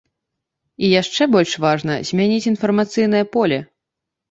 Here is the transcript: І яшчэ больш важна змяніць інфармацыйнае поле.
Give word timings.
І 0.87 0.89
яшчэ 1.01 1.27
больш 1.35 1.53
важна 1.67 1.99
змяніць 2.09 2.41
інфармацыйнае 2.55 3.25
поле. 3.39 3.63